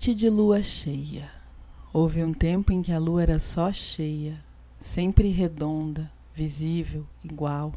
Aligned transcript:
Noite 0.00 0.14
de 0.14 0.30
lua 0.30 0.62
cheia, 0.62 1.30
houve 1.92 2.24
um 2.24 2.32
tempo 2.32 2.72
em 2.72 2.80
que 2.80 2.90
a 2.90 2.98
lua 2.98 3.22
era 3.22 3.38
só 3.38 3.70
cheia, 3.70 4.42
sempre 4.80 5.28
redonda, 5.28 6.10
visível, 6.34 7.06
igual. 7.22 7.74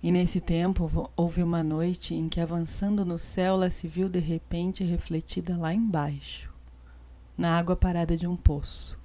E 0.00 0.12
nesse 0.12 0.40
tempo 0.40 1.10
houve 1.16 1.42
uma 1.42 1.64
noite 1.64 2.14
em 2.14 2.28
que, 2.28 2.40
avançando 2.40 3.04
no 3.04 3.18
céu, 3.18 3.54
ela 3.54 3.70
se 3.70 3.88
viu 3.88 4.08
de 4.08 4.20
repente 4.20 4.84
refletida 4.84 5.56
lá 5.56 5.74
embaixo, 5.74 6.48
na 7.36 7.58
água 7.58 7.74
parada 7.74 8.16
de 8.16 8.28
um 8.28 8.36
poço. 8.36 8.96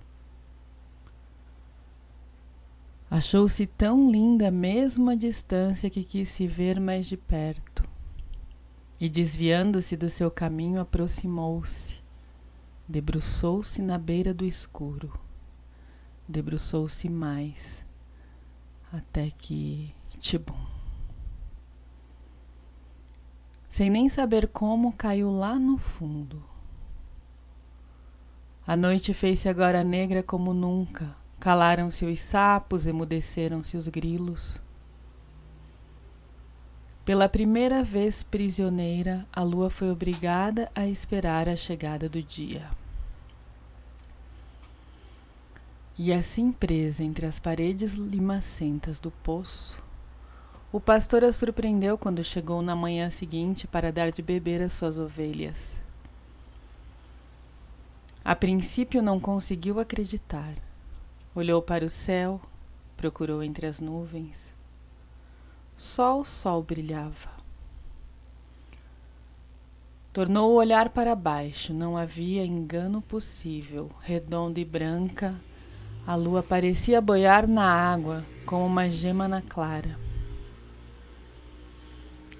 Achou-se 3.09 3.65
tão 3.65 4.11
linda 4.11 4.51
mesmo 4.51 5.09
à 5.09 5.15
distância 5.15 5.89
que 5.89 6.03
quis 6.03 6.29
se 6.29 6.45
ver 6.45 6.79
mais 6.79 7.07
de 7.07 7.17
perto. 7.17 7.92
E 8.99 9.09
desviando-se 9.09 9.97
do 9.97 10.09
seu 10.09 10.31
caminho, 10.31 10.79
aproximou-se, 10.79 11.93
debruçou-se 12.87 13.81
na 13.81 13.97
beira 13.97 14.33
do 14.33 14.45
escuro, 14.45 15.19
debruçou-se 16.27 17.09
mais, 17.09 17.83
até 18.91 19.31
que 19.31 19.93
tibum. 20.19 20.73
Sem 23.69 23.89
nem 23.89 24.07
saber 24.07 24.47
como, 24.47 24.93
caiu 24.93 25.31
lá 25.31 25.57
no 25.57 25.77
fundo. 25.79 26.43
A 28.65 28.77
noite 28.77 29.13
fez-se 29.13 29.49
agora 29.49 29.83
negra 29.83 30.23
como 30.23 30.53
nunca. 30.53 31.15
Calaram-se 31.39 32.05
os 32.05 32.21
sapos, 32.21 32.87
emudeceram-se 32.87 33.75
os 33.75 33.89
grilos. 33.89 34.61
Pela 37.05 37.27
primeira 37.27 37.83
vez 37.83 38.23
prisioneira, 38.23 39.27
a 39.33 39.43
lua 39.43 39.69
foi 39.69 39.91
obrigada 39.91 40.71
a 40.73 40.87
esperar 40.87 41.49
a 41.49 41.55
chegada 41.55 42.07
do 42.07 42.23
dia. 42.23 42.65
E 45.97 46.13
assim 46.13 46.49
presa 46.49 47.03
entre 47.03 47.25
as 47.25 47.37
paredes 47.39 47.93
limacentas 47.93 49.01
do 49.01 49.11
poço, 49.11 49.77
o 50.71 50.79
pastor 50.79 51.25
a 51.25 51.33
surpreendeu 51.33 51.97
quando 51.97 52.23
chegou 52.23 52.61
na 52.61 52.73
manhã 52.73 53.09
seguinte 53.09 53.67
para 53.67 53.91
dar 53.91 54.09
de 54.09 54.21
beber 54.21 54.61
às 54.61 54.71
suas 54.71 54.97
ovelhas. 54.97 55.75
A 58.23 58.33
princípio 58.33 59.01
não 59.01 59.19
conseguiu 59.19 59.77
acreditar. 59.77 60.53
Olhou 61.35 61.61
para 61.61 61.83
o 61.83 61.89
céu, 61.89 62.39
procurou 62.95 63.43
entre 63.43 63.67
as 63.67 63.81
nuvens 63.81 64.52
só 65.83 66.21
o 66.21 66.25
sol 66.25 66.63
brilhava. 66.63 67.29
Tornou 70.13 70.51
o 70.51 70.55
olhar 70.55 70.89
para 70.89 71.13
baixo, 71.13 71.73
não 71.73 71.97
havia 71.97 72.45
engano 72.45 73.01
possível. 73.01 73.91
Redonda 74.01 74.59
e 74.59 74.65
branca, 74.65 75.35
a 76.07 76.15
lua 76.15 76.41
parecia 76.41 77.01
boiar 77.01 77.47
na 77.47 77.65
água, 77.65 78.23
como 78.45 78.65
uma 78.65 78.89
gema 78.89 79.27
na 79.27 79.41
clara. 79.41 79.99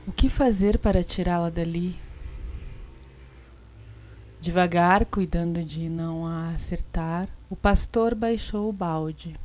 O 0.07 0.11
que 0.11 0.29
fazer 0.29 0.77
para 0.77 1.03
tirá-la 1.03 1.49
dali? 1.49 1.99
Devagar, 4.39 5.05
cuidando 5.05 5.63
de 5.63 5.89
não 5.89 6.25
a 6.25 6.49
acertar, 6.49 7.27
o 7.49 7.55
pastor 7.55 8.15
baixou 8.15 8.69
o 8.69 8.73
balde. 8.73 9.35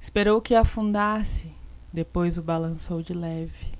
Esperou 0.00 0.40
que 0.40 0.54
afundasse, 0.54 1.57
depois 1.92 2.36
o 2.36 2.42
balançou 2.42 3.02
de 3.02 3.14
leve 3.14 3.72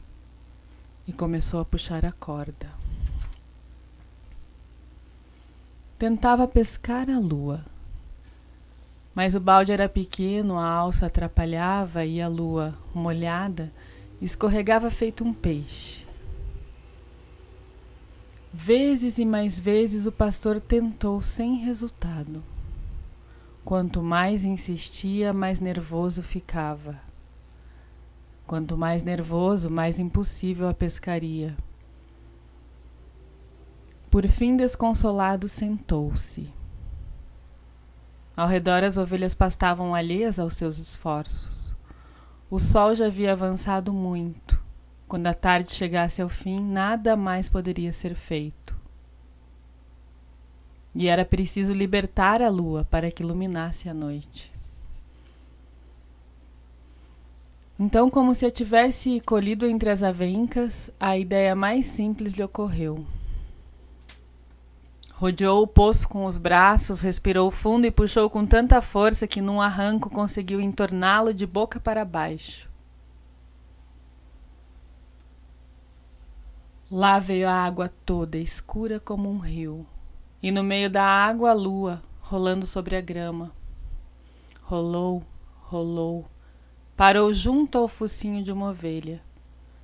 e 1.06 1.12
começou 1.12 1.60
a 1.60 1.64
puxar 1.64 2.04
a 2.04 2.12
corda. 2.12 2.70
Tentava 5.98 6.46
pescar 6.46 7.10
a 7.10 7.18
lua, 7.18 7.64
mas 9.14 9.34
o 9.34 9.40
balde 9.40 9.72
era 9.72 9.88
pequeno, 9.88 10.58
a 10.58 10.68
alça 10.68 11.06
atrapalhava 11.06 12.04
e 12.04 12.22
a 12.22 12.28
lua, 12.28 12.78
molhada, 12.94 13.72
escorregava 14.22 14.90
feito 14.90 15.24
um 15.24 15.34
peixe. 15.34 16.06
Vezes 18.52 19.18
e 19.18 19.24
mais 19.24 19.58
vezes 19.58 20.06
o 20.06 20.12
pastor 20.12 20.60
tentou 20.60 21.20
sem 21.20 21.56
resultado. 21.56 22.42
Quanto 23.64 24.02
mais 24.02 24.44
insistia, 24.44 25.32
mais 25.32 25.60
nervoso 25.60 26.22
ficava. 26.22 27.07
Quanto 28.48 28.78
mais 28.78 29.02
nervoso, 29.02 29.68
mais 29.68 29.98
impossível 29.98 30.70
a 30.70 30.72
pescaria. 30.72 31.54
Por 34.10 34.26
fim, 34.26 34.56
desconsolado, 34.56 35.46
sentou-se. 35.46 36.50
Ao 38.34 38.48
redor, 38.48 38.82
as 38.84 38.96
ovelhas 38.96 39.34
pastavam 39.34 39.94
alheias 39.94 40.38
aos 40.38 40.54
seus 40.54 40.78
esforços. 40.78 41.76
O 42.50 42.58
sol 42.58 42.94
já 42.94 43.08
havia 43.08 43.32
avançado 43.32 43.92
muito. 43.92 44.58
Quando 45.06 45.26
a 45.26 45.34
tarde 45.34 45.70
chegasse 45.70 46.22
ao 46.22 46.30
fim, 46.30 46.58
nada 46.58 47.18
mais 47.18 47.50
poderia 47.50 47.92
ser 47.92 48.14
feito. 48.14 48.74
E 50.94 51.06
era 51.06 51.22
preciso 51.22 51.74
libertar 51.74 52.40
a 52.40 52.48
lua 52.48 52.86
para 52.90 53.10
que 53.10 53.22
iluminasse 53.22 53.90
a 53.90 53.94
noite. 53.94 54.57
Então, 57.80 58.10
como 58.10 58.34
se 58.34 58.44
a 58.44 58.50
tivesse 58.50 59.20
colhido 59.20 59.64
entre 59.64 59.88
as 59.88 60.02
avencas, 60.02 60.90
a 60.98 61.16
ideia 61.16 61.54
mais 61.54 61.86
simples 61.86 62.32
lhe 62.32 62.42
ocorreu. 62.42 63.06
Rodeou 65.14 65.62
o 65.62 65.66
poço 65.66 66.08
com 66.08 66.24
os 66.24 66.38
braços, 66.38 67.02
respirou 67.02 67.48
fundo 67.52 67.86
e 67.86 67.90
puxou 67.90 68.28
com 68.28 68.44
tanta 68.44 68.82
força 68.82 69.28
que, 69.28 69.40
num 69.40 69.60
arranco, 69.60 70.10
conseguiu 70.10 70.60
entorná-lo 70.60 71.32
de 71.32 71.46
boca 71.46 71.78
para 71.78 72.04
baixo. 72.04 72.68
Lá 76.90 77.20
veio 77.20 77.48
a 77.48 77.52
água 77.52 77.92
toda, 78.04 78.38
escura 78.38 78.98
como 78.98 79.30
um 79.30 79.38
rio, 79.38 79.86
e 80.42 80.50
no 80.50 80.64
meio 80.64 80.90
da 80.90 81.04
água 81.04 81.50
a 81.50 81.54
lua, 81.54 82.02
rolando 82.20 82.66
sobre 82.66 82.96
a 82.96 83.00
grama. 83.00 83.52
Rolou, 84.62 85.22
rolou 85.60 86.26
parou 86.98 87.32
junto 87.32 87.78
ao 87.78 87.86
focinho 87.86 88.42
de 88.42 88.50
uma 88.50 88.70
ovelha, 88.70 89.22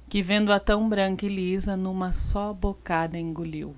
que 0.09 0.21
vendo-a 0.21 0.59
tão 0.59 0.89
branca 0.89 1.25
e 1.25 1.29
lisa, 1.29 1.77
numa 1.77 2.13
só 2.13 2.53
bocada 2.53 3.17
engoliu. 3.17 3.73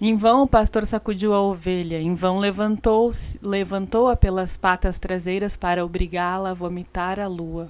Em 0.00 0.16
vão 0.16 0.44
o 0.44 0.46
pastor 0.46 0.86
sacudiu 0.86 1.34
a 1.34 1.42
ovelha, 1.42 2.00
em 2.00 2.14
vão 2.14 2.38
levantou-a 2.38 3.12
levantou 3.42 4.16
pelas 4.16 4.56
patas 4.56 5.00
traseiras 5.00 5.56
para 5.56 5.84
obrigá-la 5.84 6.50
a 6.50 6.54
vomitar 6.54 7.18
a 7.18 7.26
lua. 7.26 7.66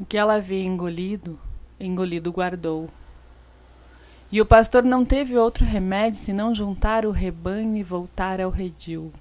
O 0.00 0.04
que 0.04 0.18
ela 0.18 0.34
havia 0.34 0.64
engolido, 0.64 1.38
engolido 1.78 2.32
guardou. 2.32 2.88
E 4.32 4.40
o 4.40 4.46
pastor 4.46 4.82
não 4.82 5.04
teve 5.04 5.38
outro 5.38 5.64
remédio 5.64 6.20
senão 6.20 6.52
juntar 6.52 7.06
o 7.06 7.12
rebanho 7.12 7.76
e 7.76 7.84
voltar 7.84 8.40
ao 8.40 8.50
redil. 8.50 9.12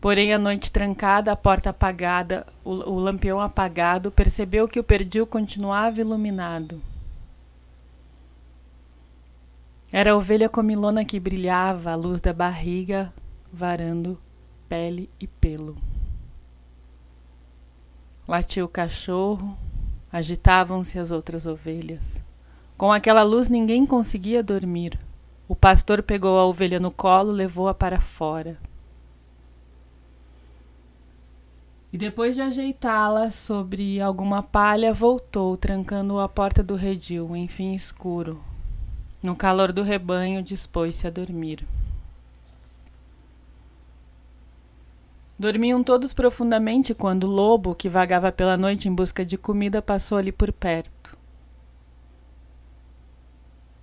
Porém, 0.00 0.32
a 0.32 0.38
noite 0.38 0.70
trancada, 0.70 1.32
a 1.32 1.36
porta 1.36 1.70
apagada, 1.70 2.46
o, 2.64 2.70
o 2.70 2.98
lampião 3.00 3.40
apagado, 3.40 4.12
percebeu 4.12 4.68
que 4.68 4.78
o 4.78 4.84
perdil 4.84 5.26
continuava 5.26 6.00
iluminado. 6.00 6.80
Era 9.90 10.12
a 10.12 10.16
ovelha 10.16 10.48
comilona 10.48 11.04
que 11.04 11.18
brilhava, 11.18 11.90
a 11.90 11.96
luz 11.96 12.20
da 12.20 12.32
barriga, 12.32 13.12
varando 13.52 14.18
pele 14.68 15.10
e 15.18 15.26
pelo. 15.26 15.76
Latiu 18.28 18.66
o 18.66 18.68
cachorro, 18.68 19.56
agitavam-se 20.12 20.98
as 20.98 21.10
outras 21.10 21.46
ovelhas. 21.46 22.20
Com 22.76 22.92
aquela 22.92 23.22
luz 23.22 23.48
ninguém 23.48 23.86
conseguia 23.86 24.42
dormir. 24.42 24.98
O 25.48 25.56
pastor 25.56 26.02
pegou 26.02 26.38
a 26.38 26.44
ovelha 26.44 26.78
no 26.78 26.90
colo, 26.90 27.32
levou-a 27.32 27.72
para 27.72 28.00
fora. 28.00 28.58
E 31.90 31.96
depois 31.96 32.34
de 32.34 32.42
ajeitá-la 32.42 33.30
sobre 33.30 33.98
alguma 33.98 34.42
palha, 34.42 34.92
voltou, 34.92 35.56
trancando 35.56 36.20
a 36.20 36.28
porta 36.28 36.62
do 36.62 36.74
redil, 36.74 37.34
enfim 37.34 37.74
escuro. 37.74 38.42
No 39.22 39.34
calor 39.34 39.72
do 39.72 39.82
rebanho, 39.82 40.42
dispôs-se 40.42 41.06
a 41.06 41.10
dormir. 41.10 41.66
Dormiam 45.38 45.82
todos 45.82 46.12
profundamente 46.12 46.94
quando 46.94 47.24
o 47.24 47.30
lobo, 47.30 47.74
que 47.74 47.88
vagava 47.88 48.30
pela 48.30 48.56
noite 48.56 48.86
em 48.86 48.94
busca 48.94 49.24
de 49.24 49.38
comida, 49.38 49.80
passou 49.80 50.18
ali 50.18 50.30
por 50.30 50.52
perto. 50.52 51.16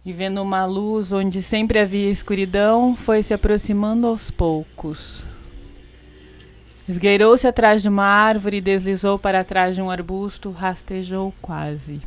E 0.06 0.14
vendo 0.14 0.44
uma 0.44 0.66
luz 0.66 1.12
onde 1.12 1.42
sempre 1.42 1.80
havia 1.80 2.12
escuridão, 2.12 2.96
foi 2.96 3.24
se 3.24 3.34
aproximando 3.34 4.06
aos 4.06 4.30
poucos. 4.30 5.26
Esgueirou-se 6.88 7.48
atrás 7.48 7.82
de 7.82 7.90
uma 7.90 8.06
árvore, 8.06 8.62
deslizou 8.62 9.18
para 9.18 9.44
trás 9.44 9.76
de 9.76 9.82
um 9.82 9.90
arbusto, 9.90 10.52
rastejou 10.52 11.34
quase. 11.42 12.00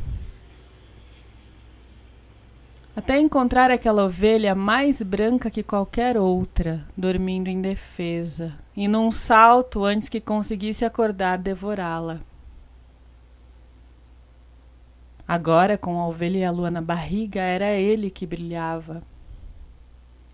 Até 2.95 3.19
encontrar 3.19 3.71
aquela 3.71 4.05
ovelha 4.05 4.55
mais 4.55 5.01
branca 5.01 5.49
que 5.49 5.63
qualquer 5.63 6.17
outra, 6.17 6.85
dormindo 6.97 7.49
indefesa, 7.49 8.53
e 8.75 8.87
num 8.87 9.11
salto 9.11 9.83
antes 9.83 10.07
que 10.07 10.21
conseguisse 10.21 10.85
acordar, 10.85 11.37
devorá-la. 11.37 12.19
Agora, 15.27 15.77
com 15.77 15.99
a 15.99 16.07
ovelha 16.07 16.37
e 16.39 16.43
a 16.43 16.51
lua 16.51 16.71
na 16.71 16.81
barriga, 16.81 17.41
era 17.41 17.71
ele 17.71 18.09
que 18.09 18.25
brilhava. 18.25 19.03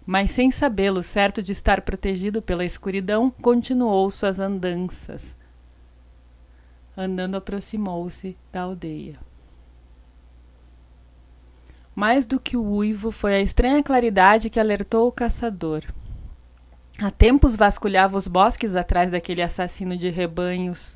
Mas 0.06 0.32
sem 0.32 0.52
sabê-lo, 0.52 1.02
certo 1.02 1.42
de 1.42 1.52
estar 1.52 1.82
protegido 1.82 2.42
pela 2.42 2.64
escuridão, 2.64 3.32
continuou 3.42 4.12
suas 4.12 4.40
andanças. 4.40 5.36
Andando, 6.96 7.36
aproximou-se 7.36 8.38
da 8.52 8.62
aldeia. 8.62 9.20
Mais 11.96 12.26
do 12.26 12.40
que 12.40 12.56
o 12.56 12.62
uivo, 12.62 13.12
foi 13.12 13.36
a 13.36 13.42
estranha 13.42 13.82
claridade 13.82 14.50
que 14.50 14.60
alertou 14.60 15.08
o 15.08 15.12
caçador. 15.12 15.82
Há 17.00 17.10
tempos 17.10 17.56
vasculhava 17.56 18.18
os 18.18 18.28
bosques 18.28 18.76
atrás 18.76 19.12
daquele 19.12 19.42
assassino 19.42 19.98
de 19.98 20.10
rebanhos, 20.10 20.96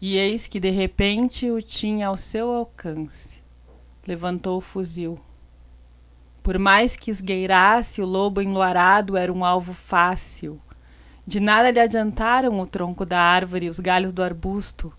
e 0.00 0.16
eis 0.16 0.46
que 0.46 0.60
de 0.60 0.70
repente 0.70 1.50
o 1.50 1.62
tinha 1.62 2.08
ao 2.08 2.16
seu 2.16 2.50
alcance. 2.50 3.36
Levantou 4.06 4.58
o 4.58 4.60
fuzil. 4.60 5.20
Por 6.46 6.60
mais 6.60 6.96
que 6.96 7.10
esgueirasse, 7.10 8.00
o 8.00 8.06
lobo 8.06 8.40
enluarado 8.40 9.16
era 9.16 9.32
um 9.32 9.44
alvo 9.44 9.72
fácil. 9.72 10.60
De 11.26 11.40
nada 11.40 11.72
lhe 11.72 11.80
adiantaram 11.80 12.60
o 12.60 12.66
tronco 12.68 13.04
da 13.04 13.20
árvore 13.20 13.66
e 13.66 13.68
os 13.68 13.80
galhos 13.80 14.12
do 14.12 14.22
arbusto. 14.22 14.92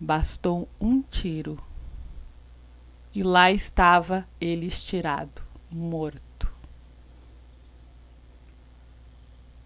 Bastou 0.00 0.68
um 0.80 1.00
tiro. 1.02 1.56
E 3.14 3.22
lá 3.22 3.52
estava 3.52 4.26
ele 4.40 4.66
estirado, 4.66 5.40
morto. 5.70 6.52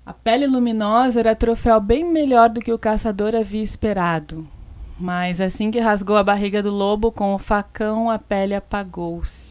A 0.04 0.12
pele 0.12 0.46
luminosa 0.46 1.20
era 1.20 1.34
troféu 1.34 1.80
bem 1.80 2.04
melhor 2.04 2.50
do 2.50 2.60
que 2.60 2.74
o 2.74 2.78
caçador 2.78 3.34
havia 3.34 3.64
esperado. 3.64 4.46
Mas 4.98 5.40
assim 5.40 5.70
que 5.70 5.80
rasgou 5.80 6.18
a 6.18 6.22
barriga 6.22 6.62
do 6.62 6.68
lobo 6.68 7.10
com 7.10 7.32
o 7.32 7.38
facão, 7.38 8.10
a 8.10 8.18
pele 8.18 8.54
apagou-se. 8.54 9.49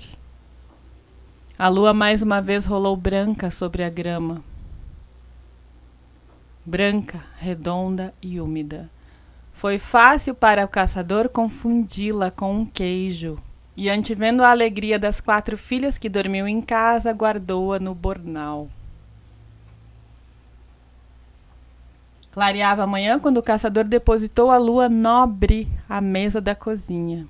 A 1.60 1.68
lua 1.68 1.94
mais 1.94 2.22
uma 2.22 2.42
vez 2.42 2.66
rolou 2.66 2.96
branca 2.96 3.52
sobre 3.52 3.84
a 3.84 3.90
grama. 3.90 4.42
Branca, 6.66 7.22
redonda 7.38 8.14
e 8.22 8.40
úmida. 8.40 8.90
Foi 9.52 9.78
fácil 9.78 10.34
para 10.34 10.64
o 10.64 10.70
caçador 10.70 11.28
confundi-la 11.28 12.32
com 12.32 12.62
um 12.62 12.66
queijo. 12.66 13.38
E 13.76 13.90
antevendo 13.90 14.42
a 14.42 14.52
alegria 14.52 14.98
das 14.98 15.20
quatro 15.20 15.58
filhas 15.58 15.98
que 15.98 16.08
dormiam 16.08 16.48
em 16.48 16.62
casa, 16.62 17.12
guardou-a 17.12 17.78
no 17.78 17.94
bornal. 17.94 18.70
Clareava 22.32 22.84
a 22.84 22.88
manhã 22.88 23.20
quando 23.20 23.40
o 23.40 23.44
caçador 23.44 23.84
depositou 23.84 24.50
a 24.50 24.58
lua 24.58 24.88
nobre 24.88 25.68
à 25.90 26.00
mesa 26.00 26.40
da 26.40 26.56
cozinha. 26.56 27.28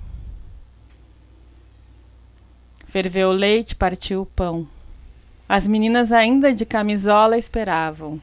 Ferveu 2.89 3.29
o 3.29 3.33
leite, 3.33 3.75
partiu 3.75 4.23
o 4.23 4.25
pão. 4.25 4.67
As 5.47 5.67
meninas, 5.67 6.11
ainda 6.11 6.51
de 6.51 6.65
camisola, 6.65 7.37
esperavam. 7.37 8.19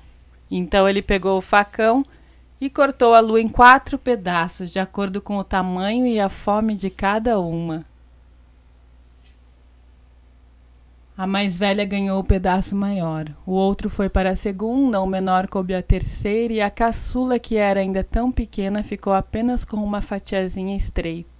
Então 0.50 0.88
ele 0.88 1.00
pegou 1.00 1.38
o 1.38 1.42
facão 1.42 2.04
e 2.60 2.68
cortou 2.68 3.14
a 3.14 3.20
lua 3.20 3.40
em 3.40 3.48
quatro 3.48 3.96
pedaços, 3.96 4.70
de 4.70 4.80
acordo 4.80 5.20
com 5.20 5.36
o 5.36 5.44
tamanho 5.44 6.04
e 6.04 6.18
a 6.18 6.28
fome 6.28 6.74
de 6.74 6.90
cada 6.90 7.38
uma. 7.38 7.84
A 11.16 11.28
mais 11.28 11.56
velha 11.56 11.84
ganhou 11.84 12.18
o 12.18 12.24
pedaço 12.24 12.74
maior. 12.74 13.26
O 13.46 13.52
outro 13.52 13.88
foi 13.88 14.08
para 14.08 14.30
a 14.30 14.36
segunda, 14.36 15.00
o 15.00 15.06
menor 15.06 15.46
coube 15.46 15.74
a 15.74 15.82
terceira 15.82 16.52
e 16.52 16.60
a 16.60 16.70
caçula, 16.70 17.38
que 17.38 17.56
era 17.56 17.80
ainda 17.80 18.02
tão 18.02 18.32
pequena, 18.32 18.82
ficou 18.82 19.12
apenas 19.12 19.64
com 19.64 19.76
uma 19.76 20.02
fatiazinha 20.02 20.76
estreita. 20.76 21.35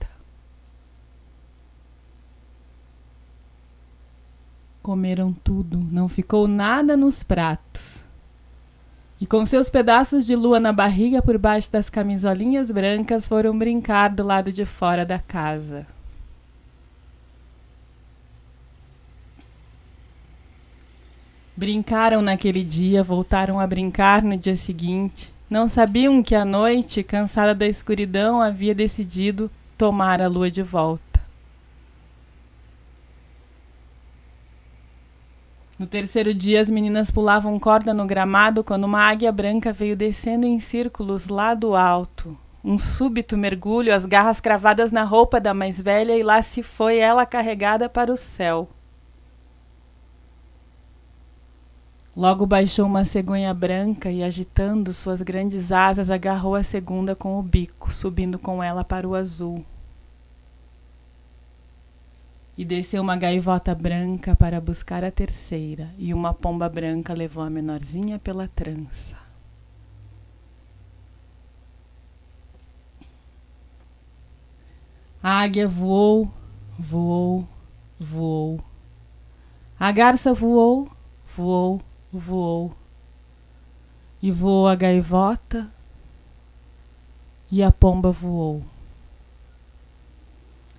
Comeram 4.87 5.33
tudo, 5.33 5.85
não 5.91 6.09
ficou 6.09 6.47
nada 6.47 6.97
nos 6.97 7.21
pratos. 7.21 8.05
E 9.21 9.27
com 9.27 9.45
seus 9.45 9.69
pedaços 9.69 10.25
de 10.25 10.37
lua 10.37 10.61
na 10.61 10.73
barriga 10.73 11.21
por 11.21 11.37
baixo 11.37 11.73
das 11.73 11.91
camisolinhas 11.91 12.71
brancas 12.71 13.27
foram 13.27 13.59
brincar 13.59 14.11
do 14.11 14.23
lado 14.23 14.53
de 14.53 14.65
fora 14.65 15.05
da 15.05 15.19
casa. 15.19 15.89
Brincaram 21.57 22.23
naquele 22.23 22.63
dia, 22.63 23.03
voltaram 23.03 23.59
a 23.59 23.67
brincar 23.67 24.23
no 24.23 24.37
dia 24.37 24.57
seguinte. 24.57 25.35
Não 25.51 25.69
sabiam 25.69 26.23
que 26.23 26.37
a 26.37 26.45
noite, 26.45 27.03
cansada 27.03 27.53
da 27.53 27.67
escuridão, 27.67 28.41
havia 28.41 28.73
decidido 28.73 29.51
tomar 29.77 30.23
a 30.23 30.29
lua 30.29 30.49
de 30.49 30.63
volta. 30.63 31.06
No 35.79 35.87
terceiro 35.87 36.33
dia, 36.33 36.63
as 36.63 36.71
meninas 36.71 37.11
pulavam 37.11 37.59
corda 37.61 37.93
no 37.93 38.07
gramado 38.07 38.65
quando 38.65 38.85
uma 38.85 39.03
águia 39.03 39.31
branca 39.31 39.75
veio 39.75 39.95
descendo 39.95 40.47
em 40.47 40.59
círculos 40.59 41.29
lá 41.29 41.53
do 41.53 41.77
alto. 41.77 42.37
Um 42.65 42.79
súbito 42.79 43.37
mergulho, 43.37 43.95
as 43.95 44.07
garras 44.07 44.41
cravadas 44.41 44.91
na 44.91 45.05
roupa 45.05 45.39
da 45.39 45.53
mais 45.53 45.79
velha, 45.79 46.17
e 46.17 46.23
lá 46.23 46.41
se 46.41 46.63
foi 46.63 46.97
ela 46.97 47.27
carregada 47.27 47.91
para 47.91 48.11
o 48.11 48.17
céu. 48.17 48.71
Logo 52.17 52.47
baixou 52.47 52.87
uma 52.87 53.05
cegonha 53.05 53.53
branca 53.53 54.11
e, 54.11 54.23
agitando 54.23 54.95
suas 54.95 55.21
grandes 55.21 55.71
asas, 55.71 56.09
agarrou 56.09 56.55
a 56.55 56.63
segunda 56.63 57.15
com 57.15 57.39
o 57.39 57.43
bico, 57.43 57.93
subindo 57.93 58.39
com 58.39 58.63
ela 58.63 58.83
para 58.83 59.07
o 59.07 59.15
azul. 59.15 59.63
E 62.57 62.65
desceu 62.65 63.03
uma 63.03 63.17
gaivota 63.17 63.75
branca 63.75 64.35
para 64.35 64.61
buscar 64.61 65.05
a 65.05 65.11
terceira, 65.11 65.91
e 65.99 66.15
uma 66.15 66.33
pomba 66.33 66.69
branca 66.69 67.13
levou 67.13 67.43
a 67.43 67.51
menorzinha 67.51 68.19
pela 68.19 68.49
trança. 68.49 69.17
A 75.23 75.41
águia 75.41 75.67
voou, 75.67 76.31
voou, 76.79 77.49
voou. 77.99 78.61
A 79.79 79.91
garça 79.91 80.33
voou, 80.33 80.89
voou, 81.27 81.81
voou. 82.13 82.75
E 84.23 84.31
voou 84.31 84.69
a 84.69 84.75
gaivota 84.75 85.69
e 87.51 87.63
a 87.63 87.71
pomba 87.71 88.11
voou. 88.11 88.63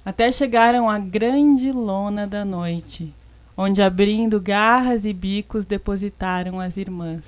Até 0.08 0.32
chegaram 0.32 0.90
à 0.90 0.98
grande 0.98 1.70
lona 1.70 2.26
da 2.26 2.46
noite, 2.46 3.14
onde 3.58 3.82
abrindo 3.82 4.40
garras 4.40 5.04
e 5.04 5.12
bicos 5.12 5.66
depositaram 5.66 6.62
as 6.62 6.78
irmãs. 6.78 7.26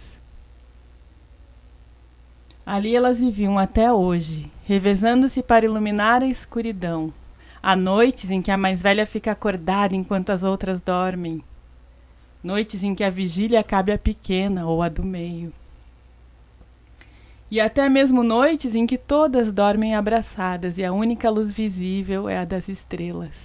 Ali 2.65 2.95
elas 2.95 3.19
viviam 3.19 3.59
até 3.59 3.91
hoje, 3.91 4.50
revezando-se 4.65 5.43
para 5.43 5.65
iluminar 5.65 6.21
a 6.21 6.27
escuridão. 6.27 7.12
Há 7.62 7.75
noites 7.75 8.31
em 8.31 8.41
que 8.41 8.51
a 8.51 8.55
mais 8.55 8.81
velha 8.81 9.05
fica 9.05 9.33
acordada 9.33 9.93
enquanto 9.93 10.29
as 10.29 10.43
outras 10.43 10.79
dormem 10.79 11.43
noites 12.43 12.83
em 12.83 12.95
que 12.95 13.03
a 13.03 13.09
vigília 13.09 13.62
cabe 13.63 13.91
à 13.91 13.98
pequena 13.98 14.65
ou 14.65 14.81
à 14.81 14.88
do 14.88 15.03
meio. 15.03 15.51
E 17.51 17.59
até 17.59 17.89
mesmo 17.89 18.21
noites 18.23 18.75
em 18.75 18.85
que 18.85 18.97
todas 18.97 19.51
dormem 19.51 19.95
abraçadas 19.95 20.77
e 20.77 20.85
a 20.85 20.93
única 20.93 21.29
luz 21.29 21.51
visível 21.51 22.29
é 22.29 22.37
a 22.37 22.45
das 22.45 22.69
estrelas. 22.69 23.35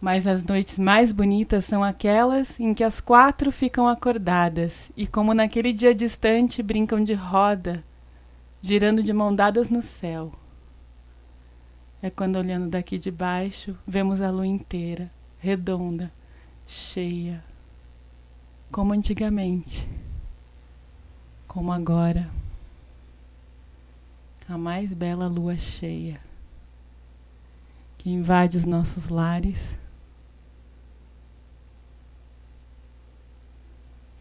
Mas 0.00 0.26
as 0.26 0.42
noites 0.42 0.78
mais 0.78 1.12
bonitas 1.12 1.64
são 1.66 1.84
aquelas 1.84 2.58
em 2.58 2.74
que 2.74 2.82
as 2.82 3.00
quatro 3.00 3.52
ficam 3.52 3.86
acordadas 3.86 4.90
e, 4.96 5.06
como 5.06 5.34
naquele 5.34 5.72
dia 5.72 5.94
distante, 5.94 6.62
brincam 6.62 7.04
de 7.04 7.12
roda, 7.12 7.84
girando 8.62 9.02
de 9.02 9.12
mão 9.12 9.34
dadas 9.34 9.68
no 9.68 9.82
céu. 9.82 10.32
É 12.02 12.08
quando, 12.08 12.36
olhando 12.36 12.70
daqui 12.70 12.98
de 12.98 13.10
baixo, 13.10 13.76
vemos 13.86 14.20
a 14.20 14.30
lua 14.30 14.46
inteira 14.46 15.10
redonda, 15.40 16.12
cheia, 16.66 17.42
como 18.70 18.92
antigamente, 18.92 19.88
como 21.50 21.72
agora, 21.72 22.30
a 24.48 24.56
mais 24.56 24.92
bela 24.92 25.26
lua 25.26 25.58
cheia 25.58 26.20
que 27.98 28.08
invade 28.08 28.56
os 28.56 28.64
nossos 28.64 29.08
lares, 29.08 29.74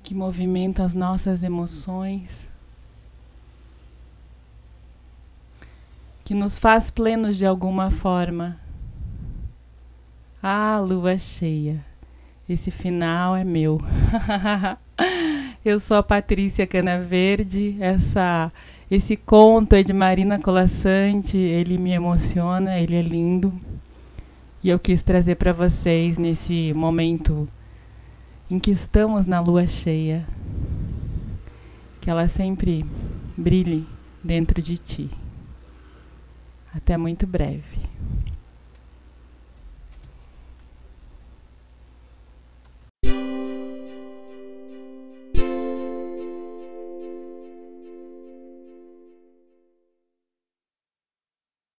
que 0.02 0.16
movimenta 0.16 0.84
as 0.84 0.96
nossas 0.96 1.44
emoções, 1.44 2.48
que 6.26 6.34
nos 6.34 6.58
faz 6.58 6.90
plenos 6.90 7.38
de 7.38 7.46
alguma 7.46 7.92
forma. 7.92 8.60
Ah, 10.42 10.80
lua 10.80 11.16
cheia, 11.16 11.86
esse 12.50 12.72
final 12.72 13.36
é 13.36 13.44
meu. 13.44 13.78
Eu 15.70 15.80
sou 15.80 15.98
a 15.98 16.02
Patrícia 16.02 16.66
Canaverde, 16.66 17.78
essa 17.80 18.52
esse 18.90 19.16
conto 19.16 19.74
é 19.74 19.84
de 19.84 19.94
Marina 19.94 20.40
Colassante, 20.40 21.38
ele 21.38 21.78
me 21.78 21.92
emociona, 21.92 22.80
ele 22.80 22.96
é 22.96 23.04
lindo. 23.04 23.54
E 24.64 24.70
eu 24.70 24.80
quis 24.80 25.04
trazer 25.04 25.36
para 25.36 25.54
vocês 25.54 26.18
nesse 26.18 26.74
momento 26.74 27.48
em 28.50 28.58
que 28.58 28.72
estamos 28.72 29.28
na 29.28 29.40
lua 29.40 29.68
cheia, 29.68 30.26
que 32.02 32.10
ela 32.10 32.28
sempre 32.28 32.84
brilhe 33.38 33.86
dentro 34.24 34.64
de 34.64 34.76
ti. 34.76 35.08
Até 36.74 36.98
muito 36.98 37.28
breve. 37.28 37.89